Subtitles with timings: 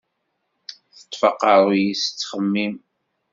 [0.95, 2.75] Teṭṭef aqerruy-is tettxemmim.